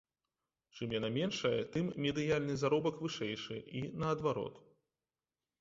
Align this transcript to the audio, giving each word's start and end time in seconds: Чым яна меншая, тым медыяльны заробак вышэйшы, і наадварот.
Чым 0.77 0.95
яна 0.99 1.09
меншая, 1.17 1.59
тым 1.75 1.91
медыяльны 2.05 2.57
заробак 2.63 2.95
вышэйшы, 3.05 3.61
і 3.81 3.85
наадварот. 4.05 4.55